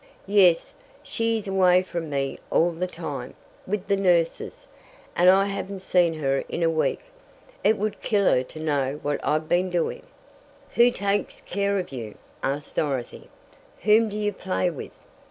"Yes, 0.25 0.73
she 1.03 1.37
is 1.37 1.47
away 1.47 1.83
from 1.83 2.09
me 2.09 2.39
all 2.49 2.71
the 2.71 2.87
time 2.87 3.35
with 3.67 3.85
the 3.87 3.95
nurses, 3.95 4.65
and 5.15 5.29
I 5.29 5.45
haven't 5.45 5.81
seen 5.81 6.15
her 6.15 6.39
in 6.49 6.63
a 6.63 6.71
week. 6.71 7.01
It 7.63 7.77
would 7.77 8.01
kill 8.01 8.25
her 8.25 8.41
to 8.41 8.59
know 8.59 8.97
what 9.03 9.19
I've 9.23 9.47
been 9.47 9.69
doing." 9.69 10.01
"Who 10.73 10.89
takes 10.89 11.39
care 11.41 11.77
of 11.77 11.91
you?" 11.91 12.15
asked 12.41 12.77
Dorothy. 12.77 13.29
"Whom 13.83 14.09
do 14.09 14.15
you 14.17 14.33
play 14.33 14.71
with?" 14.71 14.91